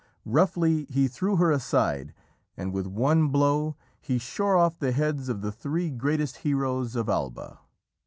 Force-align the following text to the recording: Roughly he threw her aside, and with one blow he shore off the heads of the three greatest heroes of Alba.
Roughly 0.25 0.85
he 0.85 1.07
threw 1.07 1.35
her 1.35 1.51
aside, 1.51 2.15
and 2.57 2.73
with 2.73 2.87
one 2.87 3.27
blow 3.27 3.75
he 4.01 4.17
shore 4.17 4.57
off 4.57 4.79
the 4.79 4.93
heads 4.93 5.29
of 5.29 5.41
the 5.41 5.51
three 5.51 5.91
greatest 5.91 6.37
heroes 6.37 6.95
of 6.95 7.07
Alba. 7.07 7.59